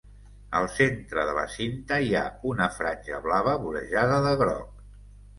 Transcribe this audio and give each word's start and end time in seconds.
Al 0.59 0.63
centre 0.75 1.25
de 1.29 1.33
la 1.39 1.43
cinta 1.55 1.99
hi 2.05 2.09
ha 2.19 2.23
una 2.51 2.67
franja 2.77 3.19
blava 3.27 3.53
vorejada 3.67 4.17
de 4.27 4.33
groc. 4.41 4.81